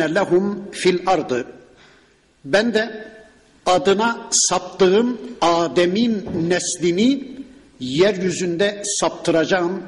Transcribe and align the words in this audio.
lehum 0.00 0.70
fil 0.72 0.98
ardı. 1.06 1.46
Ben 2.44 2.74
de 2.74 3.08
adına 3.66 4.26
saptığım 4.30 5.18
Adem'in 5.40 6.26
neslini 6.48 7.28
yeryüzünde 7.80 8.82
saptıracağım. 8.84 9.82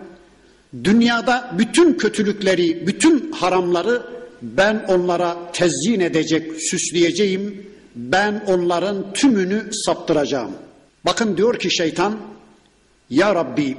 Dünyada 0.84 1.50
bütün 1.58 1.94
kötülükleri, 1.94 2.86
bütün 2.86 3.32
haramları 3.32 4.02
ben 4.42 4.84
onlara 4.88 5.36
tezyin 5.52 6.00
edecek, 6.00 6.62
süsleyeceğim. 6.62 7.66
Ben 7.96 8.44
onların 8.46 9.12
tümünü 9.12 9.72
saptıracağım. 9.72 10.50
Bakın 11.04 11.36
diyor 11.36 11.58
ki 11.58 11.70
şeytan, 11.70 12.16
Ya 13.10 13.34
Rabbi 13.34 13.76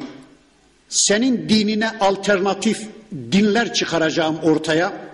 senin 0.89 1.49
dinine 1.49 1.99
alternatif 1.99 2.87
dinler 3.31 3.73
çıkaracağım 3.73 4.37
ortaya. 4.43 5.06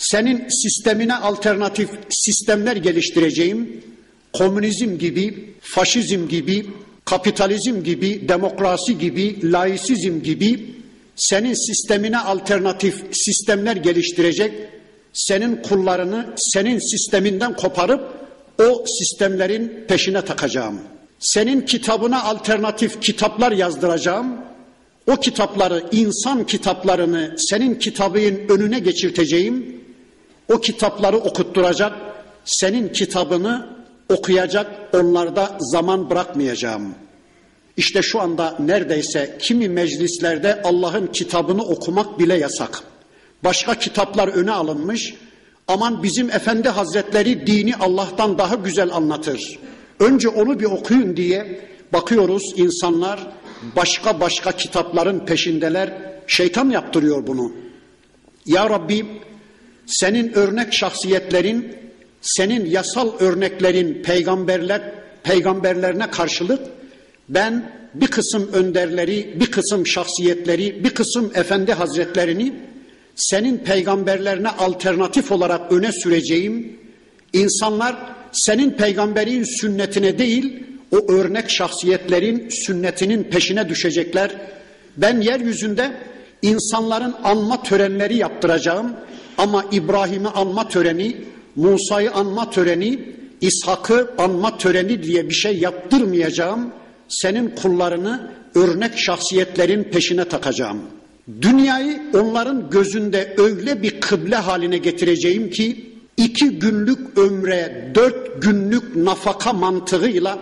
Senin 0.00 0.48
sistemine 0.48 1.14
alternatif 1.14 1.90
sistemler 2.10 2.76
geliştireceğim. 2.76 3.84
Komünizm 4.32 4.98
gibi, 4.98 5.54
faşizm 5.60 6.28
gibi, 6.28 6.66
kapitalizm 7.04 7.82
gibi, 7.82 8.28
demokrasi 8.28 8.98
gibi, 8.98 9.52
laisizm 9.52 10.22
gibi 10.22 10.74
senin 11.16 11.54
sistemine 11.54 12.18
alternatif 12.18 13.04
sistemler 13.12 13.76
geliştirecek. 13.76 14.52
Senin 15.12 15.56
kullarını 15.56 16.26
senin 16.36 16.78
sisteminden 16.78 17.56
koparıp 17.56 18.00
o 18.62 18.84
sistemlerin 18.98 19.84
peşine 19.88 20.24
takacağım. 20.24 20.80
Senin 21.18 21.60
kitabına 21.60 22.22
alternatif 22.22 23.00
kitaplar 23.00 23.52
yazdıracağım 23.52 24.50
o 25.06 25.16
kitapları, 25.16 25.84
insan 25.92 26.46
kitaplarını 26.46 27.34
senin 27.38 27.74
kitabın 27.74 28.40
önüne 28.48 28.78
geçirteceğim. 28.78 29.69
O 30.50 30.60
kitapları 30.60 31.16
okutturacak, 31.16 31.92
senin 32.44 32.88
kitabını 32.88 33.66
okuyacak, 34.08 34.66
onlarda 34.94 35.56
zaman 35.60 36.10
bırakmayacağım. 36.10 36.94
İşte 37.76 38.02
şu 38.02 38.20
anda 38.20 38.56
neredeyse 38.58 39.36
kimi 39.40 39.68
meclislerde 39.68 40.62
Allah'ın 40.62 41.06
kitabını 41.06 41.62
okumak 41.62 42.18
bile 42.18 42.38
yasak. 42.38 42.82
Başka 43.44 43.74
kitaplar 43.74 44.28
öne 44.28 44.52
alınmış. 44.52 45.14
Aman 45.68 46.02
bizim 46.02 46.30
Efendi 46.30 46.68
Hazretleri 46.68 47.46
dini 47.46 47.76
Allah'tan 47.76 48.38
daha 48.38 48.54
güzel 48.54 48.92
anlatır. 48.92 49.58
Önce 50.00 50.28
onu 50.28 50.60
bir 50.60 50.64
okuyun 50.64 51.16
diye 51.16 51.60
bakıyoruz 51.92 52.52
insanlar 52.56 53.26
başka 53.76 54.20
başka 54.20 54.52
kitapların 54.52 55.18
peşindeler. 55.18 55.92
Şeytan 56.26 56.70
yaptırıyor 56.70 57.26
bunu. 57.26 57.52
Ya 58.46 58.70
Rabbi 58.70 59.06
senin 59.90 60.32
örnek 60.32 60.72
şahsiyetlerin, 60.72 61.76
senin 62.20 62.66
yasal 62.66 63.18
örneklerin 63.18 64.02
peygamberler 64.02 64.82
peygamberlerine 65.22 66.10
karşılık 66.10 66.60
ben 67.28 67.72
bir 67.94 68.06
kısım 68.06 68.50
önderleri, 68.52 69.40
bir 69.40 69.50
kısım 69.50 69.86
şahsiyetleri, 69.86 70.84
bir 70.84 70.90
kısım 70.90 71.32
efendi 71.34 71.72
hazretlerini 71.72 72.52
senin 73.14 73.58
peygamberlerine 73.58 74.48
alternatif 74.48 75.32
olarak 75.32 75.72
öne 75.72 75.92
süreceğim. 75.92 76.78
İnsanlar 77.32 77.96
senin 78.32 78.70
peygamberin 78.70 79.60
sünnetine 79.60 80.18
değil, 80.18 80.64
o 80.92 81.12
örnek 81.12 81.50
şahsiyetlerin 81.50 82.48
sünnetinin 82.48 83.24
peşine 83.24 83.68
düşecekler. 83.68 84.30
Ben 84.96 85.20
yeryüzünde 85.20 85.92
insanların 86.42 87.14
anma 87.24 87.62
törenleri 87.62 88.16
yaptıracağım 88.16 88.96
ama 89.40 89.64
İbrahim'i 89.72 90.28
anma 90.28 90.68
töreni, 90.68 91.16
Musa'yı 91.56 92.12
anma 92.12 92.50
töreni, 92.50 92.98
İshak'ı 93.40 94.10
anma 94.18 94.58
töreni 94.58 95.02
diye 95.02 95.28
bir 95.28 95.34
şey 95.34 95.58
yaptırmayacağım. 95.58 96.72
Senin 97.08 97.48
kullarını 97.48 98.30
örnek 98.54 98.98
şahsiyetlerin 98.98 99.84
peşine 99.84 100.24
takacağım. 100.24 100.78
Dünyayı 101.42 102.02
onların 102.14 102.70
gözünde 102.70 103.34
öyle 103.38 103.82
bir 103.82 104.00
kıble 104.00 104.36
haline 104.36 104.78
getireceğim 104.78 105.50
ki 105.50 105.90
iki 106.16 106.50
günlük 106.50 107.18
ömre 107.18 107.90
dört 107.94 108.42
günlük 108.42 108.96
nafaka 108.96 109.52
mantığıyla 109.52 110.38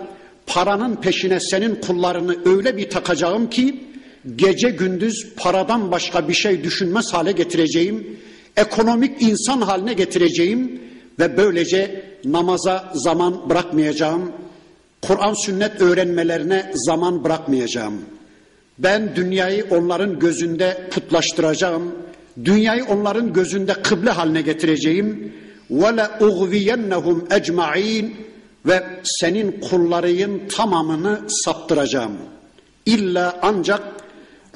paranın 0.46 0.96
peşine 0.96 1.40
senin 1.40 1.74
kullarını 1.74 2.36
öyle 2.44 2.76
bir 2.76 2.90
takacağım 2.90 3.50
ki 3.50 3.80
gece 4.36 4.70
gündüz 4.70 5.26
paradan 5.36 5.90
başka 5.90 6.28
bir 6.28 6.34
şey 6.34 6.64
düşünmez 6.64 7.12
hale 7.12 7.32
getireceğim. 7.32 8.18
Ekonomik 8.58 9.22
insan 9.22 9.60
haline 9.60 9.92
getireceğim 9.92 10.80
ve 11.18 11.36
böylece 11.36 12.04
namaza 12.24 12.92
zaman 12.94 13.50
bırakmayacağım. 13.50 14.32
Kur'an 15.02 15.34
sünnet 15.34 15.80
öğrenmelerine 15.80 16.70
zaman 16.74 17.24
bırakmayacağım. 17.24 17.94
Ben 18.78 19.16
dünyayı 19.16 19.66
onların 19.70 20.18
gözünde 20.18 20.88
putlaştıracağım. 20.90 21.94
Dünyayı 22.44 22.84
onların 22.84 23.32
gözünde 23.32 23.72
kıble 23.72 24.10
haline 24.10 24.42
getireceğim. 24.42 25.32
Ve 25.70 25.96
le 25.96 26.08
ugviyennehum 26.20 27.26
ecmaîn 27.30 28.16
ve 28.66 28.82
senin 29.02 29.60
kullarının 29.60 30.40
tamamını 30.48 31.20
saptıracağım. 31.28 32.12
İlla 32.86 33.38
ancak 33.42 33.82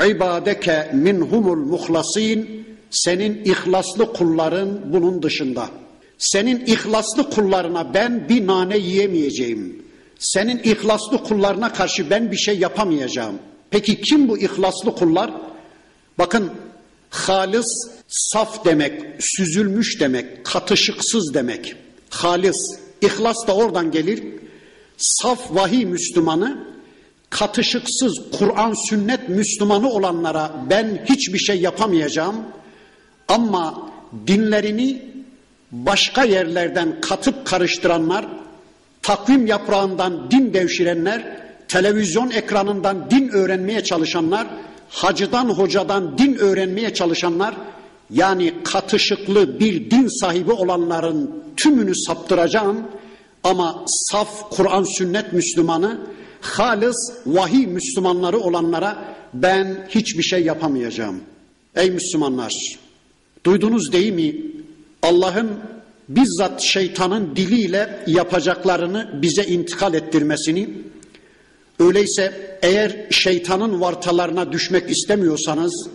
ibadeke 0.09 0.91
minhumul 0.95 1.57
muhlasin 1.57 2.67
senin 2.93 3.45
ihlaslı 3.45 4.13
kulların 4.13 4.81
bunun 4.93 5.23
dışında. 5.23 5.71
Senin 6.19 6.67
ihlaslı 6.67 7.31
kullarına 7.31 7.95
ben 7.95 8.29
bir 8.29 8.47
nane 8.47 8.79
yiyemeyeceğim. 8.79 9.83
Senin 10.19 10.59
ihlaslı 10.59 11.23
kullarına 11.23 11.73
karşı 11.73 12.11
ben 12.11 12.33
bir 12.33 12.37
şey 12.37 12.59
yapamayacağım. 12.59 13.39
Peki 13.71 14.01
kim 14.01 14.29
bu 14.29 14.39
ihlaslı 14.39 14.95
kullar? 14.95 15.31
Bakın 16.19 16.51
halis 17.11 17.89
saf 18.09 18.65
demek, 18.65 19.03
süzülmüş 19.21 20.01
demek, 20.01 20.45
katışıksız 20.45 21.35
demek. 21.35 21.77
Halis 22.11 22.83
İhlas 23.03 23.47
da 23.47 23.55
oradan 23.55 23.91
gelir. 23.91 24.25
Saf 24.97 25.55
vahiy 25.55 25.85
Müslümanı, 25.85 26.65
katışıksız 27.31 28.21
Kur'an 28.39 28.75
sünnet 28.89 29.29
Müslümanı 29.29 29.91
olanlara 29.91 30.65
ben 30.71 31.05
hiçbir 31.09 31.39
şey 31.39 31.61
yapamayacağım. 31.61 32.37
Ama 33.33 33.91
dinlerini 34.27 35.03
başka 35.73 36.25
yerlerden 36.25 37.01
katıp 37.01 37.47
karıştıranlar, 37.47 38.27
takvim 39.03 39.47
yaprağından 39.47 40.31
din 40.31 40.55
devşirenler, 40.55 41.43
televizyon 41.69 42.31
ekranından 42.31 43.11
din 43.11 43.29
öğrenmeye 43.29 43.85
çalışanlar, 43.85 44.47
hacıdan 44.89 45.49
hocadan 45.49 46.19
din 46.19 46.35
öğrenmeye 46.35 46.95
çalışanlar, 46.95 47.55
yani 48.11 48.55
katışıklı 48.65 49.61
bir 49.61 49.91
din 49.91 50.21
sahibi 50.21 50.53
olanların 50.53 51.31
tümünü 51.57 51.95
saptıracağım 51.97 52.83
ama 53.45 53.85
saf 53.87 54.51
Kur'an 54.51 54.85
sünnet 54.85 55.33
Müslümanı, 55.33 56.01
halis 56.41 57.13
vahiy 57.27 57.67
Müslümanları 57.67 58.39
olanlara 58.39 59.05
ben 59.35 59.87
hiçbir 59.89 60.23
şey 60.23 60.43
yapamayacağım. 60.43 61.21
Ey 61.77 61.91
Müslümanlar, 61.91 62.79
duydunuz 63.45 63.93
değil 63.93 64.13
mi? 64.13 64.35
Allah'ın 65.03 65.51
bizzat 66.09 66.61
şeytanın 66.61 67.37
diliyle 67.37 68.05
yapacaklarını 68.07 69.19
bize 69.23 69.45
intikal 69.45 69.95
ettirmesini. 69.95 70.71
Öyleyse 71.79 72.59
eğer 72.63 73.07
şeytanın 73.11 73.81
vartalarına 73.81 74.53
düşmek 74.53 74.91
istemiyorsanız, 74.91 75.89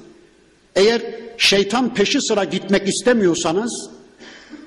eğer 0.75 1.02
şeytan 1.38 1.94
peşi 1.94 2.22
sıra 2.22 2.44
gitmek 2.44 2.88
istemiyorsanız, 2.88 3.90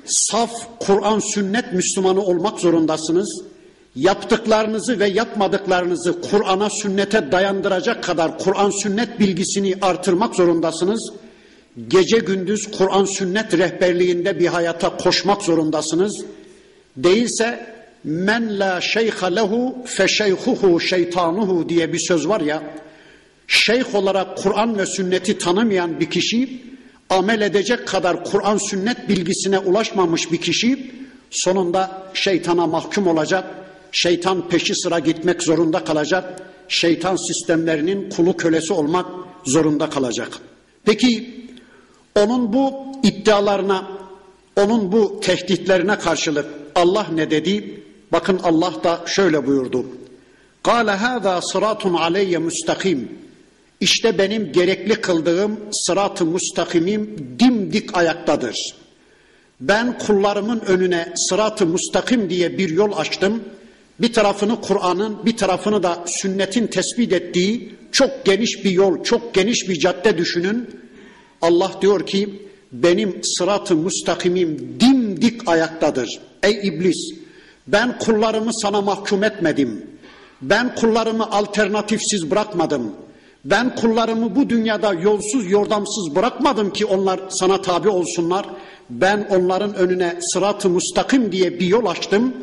saf 0.04 0.50
Kur'an 0.80 1.18
sünnet 1.18 1.72
Müslümanı 1.72 2.20
olmak 2.20 2.60
zorundasınız. 2.60 3.42
Yaptıklarınızı 3.96 4.98
ve 4.98 5.08
yapmadıklarınızı 5.08 6.20
Kur'an'a 6.20 6.70
sünnete 6.70 7.32
dayandıracak 7.32 8.04
kadar 8.04 8.38
Kur'an 8.38 8.70
sünnet 8.70 9.20
bilgisini 9.20 9.74
artırmak 9.82 10.34
zorundasınız. 10.34 11.12
Gece 11.88 12.18
gündüz 12.18 12.70
Kur'an 12.70 13.04
sünnet 13.04 13.58
rehberliğinde 13.58 14.40
bir 14.40 14.46
hayata 14.46 14.96
koşmak 14.96 15.42
zorundasınız. 15.42 16.24
Değilse 16.96 17.74
men 18.04 18.60
la 18.60 18.80
şeyha 18.80 19.26
lehu 19.26 19.76
fe 19.84 20.08
şeyhuhu 20.08 20.80
şeytanuhu 20.80 21.68
diye 21.68 21.92
bir 21.92 21.98
söz 21.98 22.28
var 22.28 22.40
ya. 22.40 22.62
Şeyh 23.46 23.94
olarak 23.94 24.38
Kur'an 24.38 24.78
ve 24.78 24.86
sünneti 24.86 25.38
tanımayan 25.38 26.00
bir 26.00 26.10
kişi 26.10 26.62
amel 27.10 27.40
edecek 27.40 27.88
kadar 27.88 28.24
Kur'an 28.24 28.58
sünnet 28.58 29.08
bilgisine 29.08 29.58
ulaşmamış 29.58 30.32
bir 30.32 30.40
kişi 30.40 30.90
sonunda 31.30 32.02
şeytana 32.14 32.66
mahkum 32.66 33.06
olacak. 33.06 33.44
Şeytan 33.92 34.48
peşi 34.48 34.74
sıra 34.74 34.98
gitmek 34.98 35.42
zorunda 35.42 35.84
kalacak. 35.84 36.42
Şeytan 36.68 37.16
sistemlerinin 37.16 38.10
kulu 38.10 38.36
kölesi 38.36 38.72
olmak 38.72 39.06
zorunda 39.44 39.90
kalacak. 39.90 40.28
Peki 40.84 41.39
onun 42.14 42.52
bu 42.52 42.74
iddialarına, 43.02 44.00
Onun 44.56 44.92
bu 44.92 45.20
tehditlerine 45.20 45.98
karşılık 45.98 46.46
Allah 46.74 47.06
ne 47.14 47.30
dedi? 47.30 47.82
Bakın 48.12 48.40
Allah 48.42 48.72
da 48.84 49.00
şöyle 49.06 49.46
buyurdu. 49.46 49.86
Kale 50.62 50.90
hâzâ 50.90 51.42
sıratun 51.42 51.94
aleyye 51.94 52.38
müstakim. 52.38 53.08
İşte 53.80 54.18
benim 54.18 54.52
gerekli 54.52 54.94
kıldığım 54.94 55.60
sırat-ı 55.72 56.26
müstakimim 56.26 57.16
dimdik 57.38 57.96
ayaktadır. 57.96 58.74
Ben 59.60 59.98
kullarımın 59.98 60.60
önüne 60.60 61.12
sırat-ı 61.16 61.66
müstakim 61.66 62.30
diye 62.30 62.58
bir 62.58 62.68
yol 62.68 62.92
açtım. 62.96 63.42
Bir 64.00 64.12
tarafını 64.12 64.60
Kur'an'ın, 64.60 65.26
bir 65.26 65.36
tarafını 65.36 65.82
da 65.82 66.04
sünnetin 66.06 66.66
tespit 66.66 67.12
ettiği 67.12 67.74
çok 67.92 68.24
geniş 68.24 68.64
bir 68.64 68.70
yol, 68.70 69.02
çok 69.02 69.34
geniş 69.34 69.68
bir 69.68 69.78
cadde 69.78 70.18
düşünün. 70.18 70.70
Allah 71.42 71.72
diyor 71.82 72.06
ki 72.06 72.42
benim 72.72 73.20
sırat-ı 73.22 73.76
müstakimim 73.76 74.76
dimdik 74.80 75.48
ayaktadır. 75.48 76.20
Ey 76.42 76.68
iblis 76.68 77.14
ben 77.66 77.98
kullarımı 77.98 78.50
sana 78.54 78.80
mahkum 78.80 79.24
etmedim. 79.24 79.86
Ben 80.42 80.74
kullarımı 80.74 81.30
alternatifsiz 81.30 82.30
bırakmadım. 82.30 82.92
Ben 83.44 83.76
kullarımı 83.76 84.36
bu 84.36 84.50
dünyada 84.50 84.92
yolsuz 84.92 85.50
yordamsız 85.50 86.16
bırakmadım 86.16 86.72
ki 86.72 86.86
onlar 86.86 87.20
sana 87.28 87.62
tabi 87.62 87.88
olsunlar. 87.88 88.46
Ben 88.90 89.28
onların 89.30 89.74
önüne 89.74 90.16
sırat-ı 90.20 90.70
müstakim 90.70 91.32
diye 91.32 91.60
bir 91.60 91.66
yol 91.66 91.86
açtım. 91.86 92.34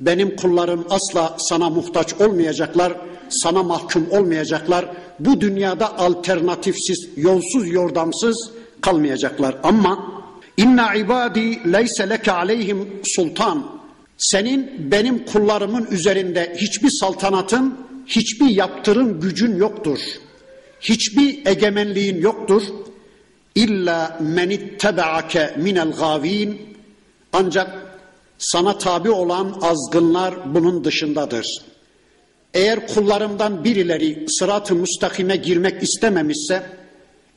Benim 0.00 0.36
kullarım 0.36 0.86
asla 0.90 1.36
sana 1.38 1.70
muhtaç 1.70 2.14
olmayacaklar, 2.20 2.92
sana 3.28 3.62
mahkum 3.62 4.06
olmayacaklar. 4.10 4.86
Bu 5.20 5.40
dünyada 5.40 5.98
alternatifsiz, 5.98 7.08
yolsuz 7.16 7.68
yordamsız 7.68 8.50
kalmayacaklar. 8.80 9.56
Ama 9.62 10.22
inna 10.56 10.94
ibadi 10.94 11.72
leyse 11.72 12.08
leke 12.08 12.32
aleyhim 12.32 12.88
sultan. 13.04 13.80
Senin 14.18 14.90
benim 14.90 15.24
kullarımın 15.24 15.86
üzerinde 15.90 16.56
hiçbir 16.56 16.90
saltanatın, 16.90 17.78
hiçbir 18.06 18.48
yaptırım 18.48 19.20
gücün 19.20 19.56
yoktur. 19.56 19.98
Hiçbir 20.80 21.46
egemenliğin 21.46 22.20
yoktur. 22.20 22.62
İlla 23.54 24.18
men 24.20 24.50
ittebaake 24.50 25.54
minel 25.56 25.92
gavin. 25.92 26.60
Ancak 27.32 27.96
sana 28.38 28.78
tabi 28.78 29.10
olan 29.10 29.58
azgınlar 29.62 30.54
bunun 30.54 30.84
dışındadır. 30.84 31.62
Eğer 32.54 32.86
kullarımdan 32.86 33.64
birileri 33.64 34.24
sırat-ı 34.28 34.74
müstakime 34.74 35.36
girmek 35.36 35.82
istememişse, 35.82 36.62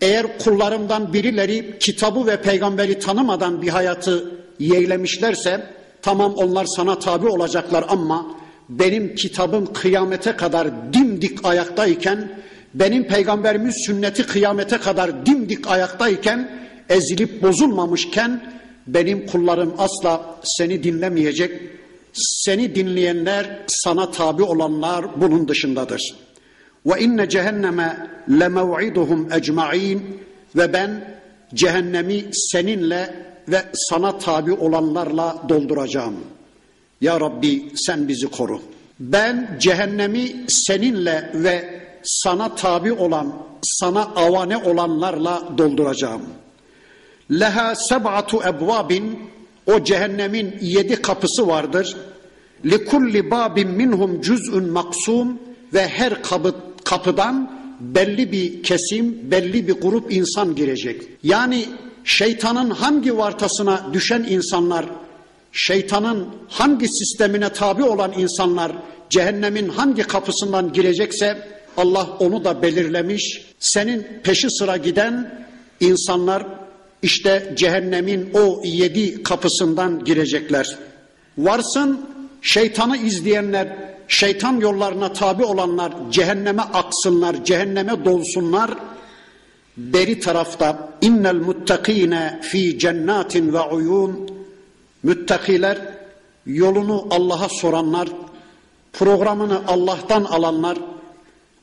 eğer 0.02 0.38
kullarımdan 0.38 1.14
birileri 1.14 1.80
kitabı 1.80 2.28
ve 2.28 2.42
peygamberi 2.42 3.00
tanımadan 3.00 3.62
bir 3.62 3.70
hayatı 3.70 4.32
yeğlemişlerse, 4.60 5.64
tamam 6.02 6.34
onlar 6.34 6.66
sana 6.66 7.00
tabi 7.00 7.28
olacaklar 7.28 7.86
ama 7.90 8.36
benim 8.70 9.16
kitabım 9.16 9.74
kıyamete 9.74 10.36
kadar 10.36 10.94
dimdik 10.94 11.46
ayaktayken, 11.46 12.32
benim 12.74 13.08
peygamberimin 13.08 13.86
sünneti 13.86 14.24
kıyamete 14.24 14.78
kadar 14.78 15.26
dimdik 15.26 15.68
ayaktayken, 15.68 16.52
ezilip 16.90 17.44
bozulmamışken, 17.44 18.42
benim 18.88 19.28
kullarım 19.28 19.74
asla 19.78 20.36
seni 20.44 20.84
dinlemeyecek. 20.84 21.62
Seni 22.14 22.76
dinleyenler, 22.76 23.60
sana 23.68 24.12
tabi 24.12 24.44
olanlar 24.44 25.06
bunun 25.22 25.48
dışındadır. 25.48 26.16
Ve 26.86 27.02
inne 27.02 27.30
cehenneme 27.30 28.08
lemev'iduhum 28.30 29.34
ecmaîn 29.34 30.20
ve 30.56 30.74
ben 30.74 31.20
cehennemi 31.54 32.26
seninle 32.34 33.16
ve 33.48 33.62
sana 33.74 34.18
tabi 34.18 34.54
olanlarla 34.54 35.44
dolduracağım. 35.50 36.16
Ya 37.02 37.20
Rabbi 37.20 37.72
sen 37.76 38.08
bizi 38.08 38.28
koru. 38.28 38.62
Ben 39.00 39.58
cehennemi 39.60 40.46
seninle 40.48 41.32
ve 41.34 41.84
sana 42.04 42.56
tabi 42.56 42.94
olan, 42.94 43.34
sana 43.62 44.02
avane 44.04 44.58
olanlarla 44.58 45.44
dolduracağım.'' 45.58 46.44
Leha 47.32 47.76
seb'atu 47.76 48.42
ebvabin 48.44 49.20
o 49.66 49.84
cehennemin 49.84 50.56
yedi 50.62 50.96
kapısı 50.96 51.48
vardır. 51.48 51.98
Likulli 52.66 53.32
babin 53.32 53.70
minhum 53.70 54.22
cüz'ün 54.22 54.70
maksum 54.70 55.40
ve 55.74 55.88
her 55.88 56.24
kapı, 56.24 56.56
kapıdan 56.84 57.64
belli 57.80 58.32
bir 58.32 58.64
kesim, 58.64 59.32
belli 59.32 59.68
bir 59.68 59.74
grup 59.74 60.14
insan 60.14 60.56
girecek. 60.56 61.02
Yani 61.24 61.66
şeytanın 62.04 62.70
hangi 62.70 63.18
vartasına 63.18 63.88
düşen 63.94 64.26
insanlar, 64.30 64.86
şeytanın 65.52 66.28
hangi 66.48 66.88
sistemine 66.88 67.50
tabi 67.50 67.84
olan 67.84 68.14
insanlar 68.18 68.72
cehennemin 69.10 69.70
hangi 69.70 70.04
kapısından 70.04 70.74
girecekse 70.74 71.48
Allah 71.78 72.08
onu 72.20 72.44
da 72.44 72.62
belirlemiş. 72.62 73.46
Senin 73.60 74.08
peşi 74.24 74.50
sıra 74.52 74.78
giden 74.78 75.46
insanlar 75.80 76.63
işte 77.04 77.54
cehennemin 77.56 78.30
o 78.34 78.62
yedi 78.64 79.24
kapısından 79.24 80.04
girecekler. 80.04 80.78
Varsın 81.38 82.06
şeytanı 82.42 82.98
izleyenler, 82.98 83.78
şeytan 84.08 84.60
yollarına 84.60 85.14
tabi 85.14 85.46
olanlar 85.46 85.94
cehenneme 86.12 86.62
aksınlar, 86.62 87.46
cehenneme 87.46 88.06
dolsunlar. 88.06 88.72
Beri 89.78 90.20
tarafta 90.20 90.90
innel 91.02 91.36
muttakine 91.36 92.40
fi 92.42 92.80
cennatin 92.80 93.54
ve 93.54 93.62
uyun 93.62 94.30
müttakiler 95.04 95.78
yolunu 96.46 97.08
Allah'a 97.10 97.50
soranlar, 97.50 98.08
programını 98.94 99.62
Allah'tan 99.68 100.24
alanlar, 100.24 100.78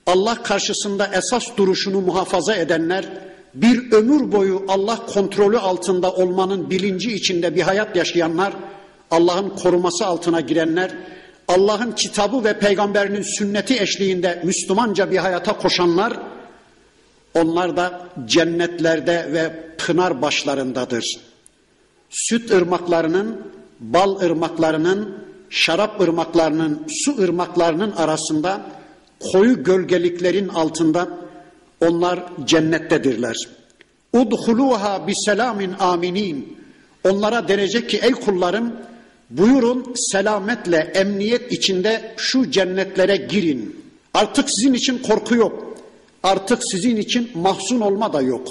Allah 0.07 0.43
karşısında 0.43 1.07
esas 1.07 1.57
duruşunu 1.57 2.01
muhafaza 2.01 2.55
edenler, 2.55 3.30
bir 3.55 3.93
ömür 3.93 4.32
boyu 4.32 4.64
Allah 4.69 5.06
kontrolü 5.06 5.58
altında 5.58 6.12
olmanın 6.12 6.70
bilinci 6.70 7.12
içinde 7.12 7.55
bir 7.55 7.62
hayat 7.62 7.97
yaşayanlar, 7.97 8.52
Allah'ın 9.11 9.49
koruması 9.49 10.06
altına 10.06 10.41
girenler, 10.41 10.91
Allah'ın 11.49 11.93
kitabı 11.93 12.44
ve 12.44 12.58
peygamberinin 12.58 13.23
sünneti 13.23 13.81
eşliğinde 13.81 14.43
Müslümanca 14.44 15.11
bir 15.11 15.17
hayata 15.17 15.58
koşanlar, 15.58 16.12
onlar 17.35 17.76
da 17.76 18.08
cennetlerde 18.26 19.29
ve 19.32 19.52
pınar 19.79 20.23
başlarındadır. 20.23 21.20
Süt 22.11 22.50
ırmaklarının, 22.50 23.41
bal 23.81 24.20
ırmaklarının, 24.20 25.14
şarap 25.50 26.00
ırmaklarının, 26.00 26.87
su 26.88 27.23
ırmaklarının 27.23 27.92
arasında 27.92 28.61
koyu 29.33 29.64
gölgeliklerin 29.64 30.49
altında 30.49 31.09
onlar 31.81 32.21
cennettedirler. 32.45 33.37
Udhuluha 34.13 35.07
bi 35.07 35.13
selamin 35.15 35.75
aminin. 35.79 36.57
Onlara 37.05 37.49
denecek 37.49 37.91
ki 37.91 38.01
ey 38.03 38.13
kullarım 38.13 38.73
buyurun 39.31 39.95
selametle 39.97 40.77
emniyet 40.77 41.53
içinde 41.53 42.15
şu 42.17 42.51
cennetlere 42.51 43.17
girin. 43.17 43.85
Artık 44.15 44.51
sizin 44.51 44.75
için 44.75 44.99
korku 44.99 45.35
yok. 45.35 45.77
Artık 46.23 46.63
sizin 46.71 46.97
için 46.97 47.31
mahzun 47.35 47.81
olma 47.81 48.13
da 48.13 48.23
yok. 48.23 48.49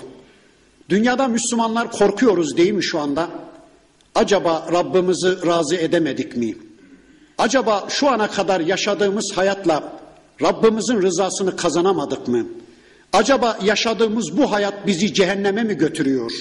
Dünyada 0.90 1.28
Müslümanlar 1.28 1.92
korkuyoruz 1.92 2.58
değil 2.58 2.72
mi 2.72 2.84
şu 2.84 3.00
anda? 3.00 3.30
Acaba 4.16 4.68
Rabbimizi 4.72 5.46
razı 5.46 5.76
edemedik 5.76 6.38
mi? 6.38 6.58
Acaba 7.38 7.86
şu 7.90 8.10
ana 8.10 8.28
kadar 8.28 8.60
yaşadığımız 8.60 9.32
hayatla 9.36 9.94
Rabbimizin 10.42 11.02
rızasını 11.02 11.56
kazanamadık 11.56 12.28
mı? 12.28 12.46
Acaba 13.14 13.58
yaşadığımız 13.64 14.38
bu 14.38 14.52
hayat 14.52 14.88
bizi 14.88 15.14
cehenneme 15.14 15.64
mi 15.64 15.78
götürüyor? 15.78 16.32